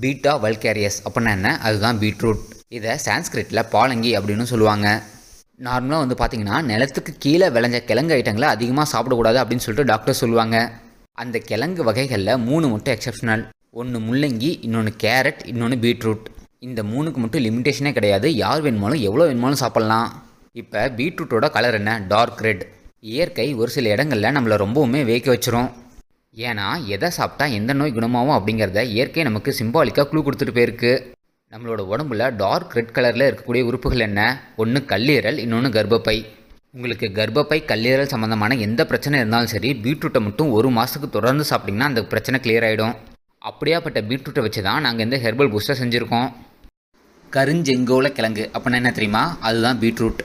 [0.00, 1.58] Beta வல்கேரியஸ் அப்படின்னா என்ன?
[1.58, 2.42] அதுதான் பீட்ரூட்.
[2.68, 5.02] இதை சான்ஸ்கிரிட்டில் பாலங்கி அப்படின்னு சொல்லுவாங்க.
[5.58, 10.72] நார்மலாக வந்து பார்த்தீங்கன்னா நிலத்துக்கு கீழே விளைஞ்ச கிழங்கு ஐட்டங்களை அதிகமாக சாப்பிடக்கூடாது அப்படின்னு சொல்லிட்டு டாக்டர் சொல்லுவாங்க.
[11.12, 16.24] அந்த கிழங்கு வகைகளில் மூணு மட்டும் எக்ஸப்ஷனல் ஒன்று முள்ளங்கி இன்னொன்று கேரட் இன்னொன்று பீட்ரூட்.
[16.58, 18.34] இந்த மூணுக்கு மட்டும் லிமிட்டேஷனே கிடையாது.
[18.34, 20.08] யார் வேணுமாலும் எவ்வளோ வேணுமாலும் சாப்பிட்லாம்.
[20.52, 22.02] இப்போ பீட்ரூட்டோட கலர் என்ன?
[22.08, 22.66] டார்க் ரெட்
[23.00, 25.70] இயற்கை ஒரு சில இடங்களில் நம்மளை ரொம்பவுமே வேக்க வச்சிரும்.
[26.36, 30.92] ஏன்னா எதை சாப்பிட்டா எந்த நோய் குணமாகும் அப்படிங்கிறத இயற்கை நமக்கு சிம்பாலிக்காக குழு கொடுத்துட்டு போயிருக்கு.
[31.52, 34.20] நம்மளோட உடம்புல டார்க் ரெட் கலரில் இருக்கக்கூடிய உறுப்புகள் என்ன?
[34.56, 36.16] ஒன்று கல்லீரல் இன்னொன்று கர்ப்பப்பை.
[36.72, 42.02] உங்களுக்கு கர்ப்பப்பை கல்லீரல் சம்மந்தமான எந்த பிரச்சனை இருந்தாலும் சரி பீட்ரூட்டை மட்டும் ஒரு மாதத்துக்கு தொடர்ந்து சாப்பிட்டிங்கன்னா அந்த
[42.04, 42.94] பிரச்சனை கிளியர் ஆகிடும்
[43.50, 46.28] அப்படியாப்பட்ட பீட்ரூட்டை வச்சு தான் நாங்கள் இந்த ஹெர்பல் பூஸ்டர் செஞ்சுருக்கோம்.
[47.36, 49.38] கருஞ்செங்கோல கிழங்கு அப்படின்னா என்ன தெரியுமா?
[49.40, 50.22] அதுதான் பீட்ரூட்.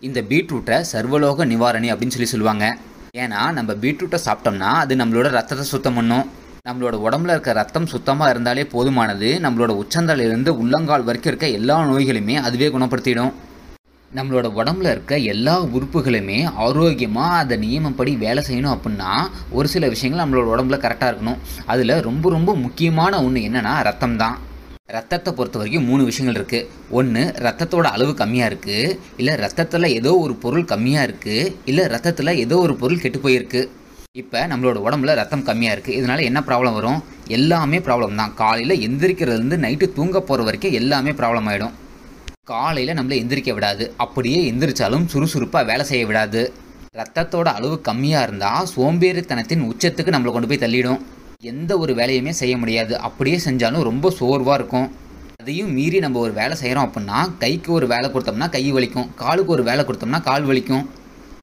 [0.00, 2.76] இந்த பீட்ரூட்டை சர்வலோக நிவாரணி அப்படின்னு சொல்லி சொல்லுவாங்க.
[3.14, 6.26] ஏன்னா நம்ம பீட்ரூட்டை சாப்பிட்டோம்னா அது நம்மளோட ரத்தத்தை சுத்தம் பண்ணும்.
[6.68, 9.28] நம்மளோட உடம்புல இருக்க ரத்தம் சுத்தமாக இருந்தாலே போதுமானது.
[9.44, 13.32] நம்மளோட உச்சந்தலையிலேருந்து உள்ளங்கால் வரைக்கும் இருக்க எல்லா நோய்களையுமே அதுவே குணப்படுத்திடும்.
[14.18, 19.10] நம்மளோட உடம்புல இருக்க எல்லா உறுப்புகளுமே ஆரோக்கியமாக அதை நியமப்படி வேலை செய்யணும் அப்படின்னா
[19.50, 21.40] ஒரு சில விஷயங்கள் நம்மளோட உடம்புல கரெக்டாக இருக்கணும்.
[21.72, 24.38] அதில் ரொம்ப ரொம்ப முக்கியமான ஒன்று என்னென்னா ரத்தம் தான்
[24.94, 30.34] ரத்தத்தை பொறுத்த வரைக்கும் மூணு விஷயங்கள் இருக்குது ஒன்று ரத்தத்தோட அளவு கம்மியாக இருக்குது இல்லை ரத்தத்தில் ஏதோ ஒரு
[30.44, 33.60] பொருள் கம்மியாக இருக்குது இல்லை ரத்தத்தில் ஏதோ ஒரு பொருள் கெட்டு போயிருக்கு.
[34.22, 36.98] இப்போ நம்மளோட உடம்புல ரத்தம் கம்மியாக இருக்குது இதனால் என்ன ப்ராப்ளம் வரும்?
[37.36, 38.32] எல்லாமே ப்ராப்ளம் தான்.
[38.42, 41.76] காலையில் எந்திரிக்கிறதுலேருந்து நைட்டு தூங்க போகிற வரைக்கும் எல்லாமே ப்ராப்ளம் ஆகிடும்
[42.52, 43.84] காலையில் நம்மளை எந்திரிக்க விடாது.
[44.04, 46.42] அப்படியே எந்திரிச்சாலும் சுறுசுறுப்பாக வேலை செய்ய விடாது.
[47.00, 51.00] ரத்தத்தோட அளவு கம்மியாக இருந்தால் சோம்பேறித்தனத்தின் உச்சத்துக்கு நம்மளை கொண்டு போய் தள்ளிடும்.
[51.48, 52.92] எந்த ஒரு வேலையுமே செய்ய முடியாது.
[53.06, 54.88] அப்படியே செஞ்சாலும் ரொம்ப சோர்வாக இருக்கும்.
[55.42, 59.06] அதையும் மீறி நம்ம ஒரு வேலை செய்கிறோம் அப்படின்னா கைக்கு ஒரு வேலை கொடுத்தோம்னா கை வலிக்கும்.
[59.20, 60.84] காலுக்கு ஒரு வேலை கொடுத்தோம்னா கால் வலிக்கும்.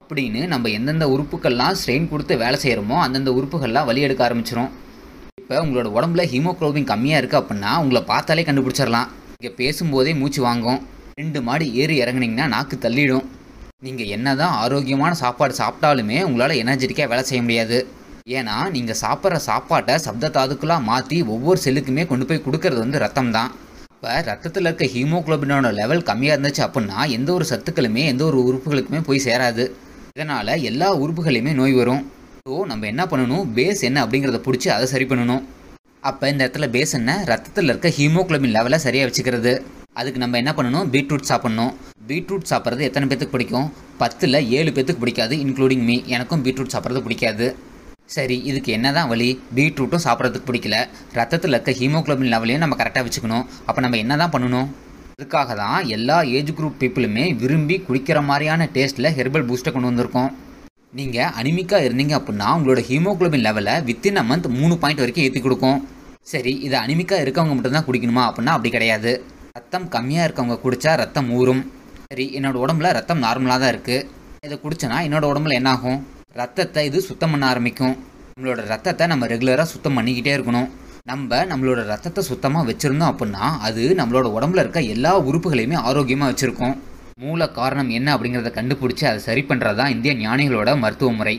[0.03, 4.69] அப்படின்னு நம்ம எந்தெந்த உறுப்புகள்லாம் ஸ்ட்ரெயின் கொடுத்து வேலை செய்கிறோமோ அந்தந்த உறுப்புகள்லாம் வலி எடுக்க ஆரம்பிச்சிரும்.
[5.41, 10.81] இப்போ உங்களோட உடம்புல ஹீமோக்ளோபின் கம்மியாக இருக்குது அப்படின்னா உங்களை பார்த்தாலே கண்டுபிடிச்சிடலாம் இங்கே பேசும்போதே மூச்சு வாங்கும்.
[11.21, 13.27] ரெண்டு மாடி ஏறி இறங்குனீங்கன்னா நாக்கு தள்ளிடும்.
[13.85, 17.79] நீங்கள் என்ன தான் ஆரோக்கியமான சாப்பாடு சாப்பிட்டாலுமே உங்களால் எனர்ஜெட்டிக்காக வேலை செய்ய முடியாது.
[18.35, 23.51] ஏன்னா நீங்கள் சாப்பிட்ற சாப்பாட்டை சப்த தாதுக்களாக மாற்றி ஒவ்வொரு செல்லுக்குமே கொண்டு போய் கொடுக்கறது வந்து ரத்தம் தான்
[23.93, 29.23] இப்போ ரத்தத்தில் இருக்க ஹீமோக்ளோபினோட லெவல் கம்மியாக இருந்துச்சு அப்படின்னா எந்த ஒரு சத்துக்களுமே எந்த ஒரு உறுப்புகளுக்குமே போய்
[29.27, 29.63] சேராது.
[30.17, 32.03] இதனால் எல்லா உறுப்புகளையுமே நோய் வரும்.
[32.47, 33.45] ஸோ நம்ம என்ன பண்ணணும்?
[33.57, 35.41] பேஸ் என்ன அப்படிங்கிறத பிடிச்சி அதை சரி பண்ணணும்.
[36.09, 37.11] அப்போ இந்த இடத்துல பேஸ் என்ன?
[37.31, 39.53] ரத்தத்தில் இருக்க ஹீமோக்ளோபின் லெவலை சரியாக வச்சுக்கிறது.
[39.99, 40.89] அதுக்கு நம்ம என்ன பண்ணணும்?
[40.95, 41.71] பீட்ரூட் சாப்பிட்ணும்.
[42.09, 43.69] பீட்ரூட் சாப்பிட்றது எத்தனை பேத்துக்கு பிடிக்கும்?
[44.01, 47.47] பத்தில் ஏழு பேத்துக்கு பிடிக்காது இன்க்ளூடிங் மீ எனக்கும் பீட்ரூட் சாப்பிட்றது பிடிக்காது.
[48.15, 50.75] சரி இதுக்கு என்ன தான் வழி பீட்ரூட்டும் சாப்பிட்றதுக்கு பிடிக்கல.
[51.17, 53.45] ரத்தத்தில் இருக்க ஹீமோக்ளோபின் லெவலையும் நம்ம கரெக்டாக வச்சுக்கணும்.
[53.67, 54.67] அப்போ நம்ம என்ன தான் பண்ணணும்?
[55.15, 60.29] அதுக்காக தான் எல்லா ஏஜ் குரூப் பீப்புளுமே விரும்பி குடிக்கிற மாதிரியான டேஸ்ட்டில் ஹெர்பல் பூஸ்ட்டை கொண்டு வந்திருக்கோம்.
[60.97, 65.79] நீங்கள் அனிமிக்காக இருந்தீங்க அப்படின்னா உங்களோட ஹீமோக்ளோபின் லெவலை வித்தின் அ மந்த் மூணு பாயிண்ட் வரைக்கும் ஏற்றி கொடுக்கும்.
[66.33, 69.11] சரி இது அனிமிக்காக இருக்கவங்க மட்டும்தான் குடிக்கணுமா அப்படின்னா அப்படி கிடையாது.
[69.57, 71.63] ரத்தம் கம்மியாக இருக்கவங்க குடித்தா ரத்தம் ஊறும்.
[72.11, 74.05] சரி என்னோடய உடம்புல ரத்தம் நார்மலாக தான் இருக்குது
[74.47, 75.99] இதை குடிச்சனா என்னோடய உடம்புல என்னாகும்?
[76.39, 77.93] ரத்தத்தை இது சுத்தம் பண்ண ஆரம்பிக்கும்.
[78.33, 80.67] நம்மளோட ரத்தத்தை நம்ம ரெகுலராக சுத்தம் பண்ணிக்கிட்டே இருக்கணும்.
[81.11, 86.75] நம்ம நம்மளோட ரத்தத்தை சுத்தமாக வச்சுருந்தோம் அப்படின்னா அது நம்மளோட உடம்புல இருக்க எல்லா உறுப்புகளையுமே ஆரோக்கியமாக வச்சுருக்கோம்.
[87.23, 91.35] மூல காரணம் என்ன அப்படிங்கிறத கண்டுபிடிச்சி அதை சரி பண்ணுறது தான் இந்திய ஞானிகளோட மருத்துவ முறை.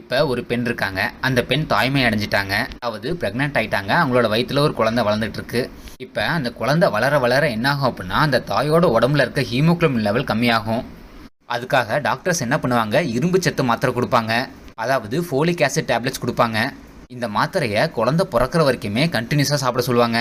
[0.00, 1.00] இப்போ ஒரு பெண் இருக்காங்க.
[1.26, 2.54] அந்த பெண் தாய்மை அடைஞ்சிட்டாங்க.
[2.78, 3.92] அதாவது ப்ரெக்னென்ட் ஆயிட்டாங்க.
[4.00, 5.62] அவங்களோட வயிற்றில் ஒரு குழந்தை வளர்ந்துட்டுருக்கு
[6.06, 10.84] இப்போ அந்த குழந்தை வளர வளர என்னாகும் அப்படின்னா அந்த தாயோட உடம்புல இருக்க ஹீமோக்ளோபின் லெவல் கம்மியாகும்.
[11.54, 12.96] அதுக்காக டாக்டர்ஸ் என்ன பண்ணுவாங்க?
[13.16, 14.32] இரும்பு சத்து மாத்திரை கொடுப்பாங்க.
[14.84, 16.58] அதாவது ஃபோலிக் ஆசிட் டேப்லெட்ஸ் கொடுப்பாங்க.
[17.14, 20.20] இந்த மாத்திரையை குழந்தை பிறக்கிற வரைக்குமே கண்டினியூஸாக சாப்பிட சொல்லுவாங்க.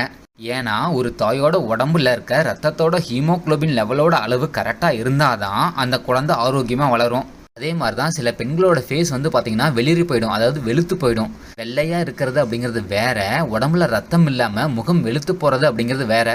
[0.56, 6.94] ஏன்னா ஒரு தாயோட உடம்புல இருக்க ரத்தத்தோட ஹீமோக்ளோபின் லெவலோட அளவு கரெக்டாக இருந்தால் தான் அந்த குழந்தை ஆரோக்கியமாக
[6.94, 7.28] வளரும்.
[7.58, 10.34] அதே மாதிரி தான் சில பெண்களோட ஃபேஸ் வந்து பார்த்தீங்கன்னா வெளிரி போயிடும்.
[10.36, 11.32] அதாவது வெளுத்து போயிடும்.
[11.62, 13.20] வெள்ளையாக இருக்கிறது அப்படிங்கிறது வேற.
[13.56, 16.30] உடம்புல ரத்தம் இல்லாமல் முகம் வெளுத்து போகிறது அப்படிங்கிறது வேற.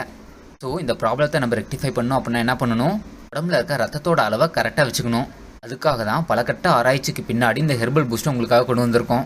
[0.64, 2.18] ஸோ இந்த ப்ராப்ளத்தை நம்ம ரெக்டிஃபை பண்ணணும்.
[2.18, 2.96] அப்படின்னா என்ன பண்ணணும்?
[3.30, 5.26] உடம்புல இருக்க ரத்தத்தோட அளவை கரெக்டாக வச்சுக்கணும்.
[5.64, 9.24] அதுக்காக தான் பல கட்ட ஆராய்ச்சிக்கு பின்னாடி இந்த ஹெர்பல் பூஸ்ட் உங்களுக்காக கொண்டு வந்திருக்கோம்.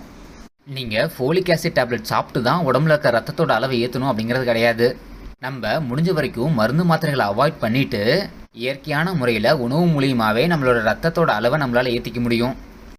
[0.76, 4.86] நீங்கள் ஃபோலிக் ஆசிட் டேப்லெட் சாப்பிட்டு தான் உடம்புல இருக்க ரத்தத்தோட அளவை ஏற்றணும் அப்படிங்கிறது கிடையாது.
[5.46, 8.02] நம்ம முடிஞ்ச வரைக்கும் மருந்து மாத்திரைகளை அவாய்ட் பண்ணிட்டு
[8.62, 12.54] இயற்கையான முறையில் உணவு மூலியமாகவே நம்மளோட ரத்தத்தோட அளவை நம்மளால் ஏற்றிக்க முடியும்.